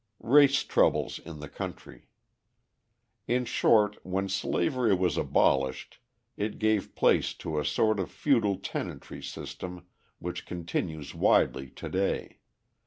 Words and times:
Race 0.23 0.63
Troubles 0.63 1.19
in 1.19 1.41
the 1.41 1.47
Country 1.47 2.07
In 3.27 3.45
short, 3.45 4.03
when 4.03 4.27
slavery 4.29 4.95
was 4.95 5.15
abolished 5.15 5.99
it 6.37 6.57
gave 6.57 6.95
place 6.95 7.35
to 7.35 7.59
a 7.59 7.63
sort 7.63 7.99
of 7.99 8.09
feudal 8.09 8.55
tenantry 8.57 9.21
system 9.21 9.85
which 10.17 10.47
continues 10.47 11.13
widely 11.13 11.69
to 11.69 11.87
day. 11.87 12.39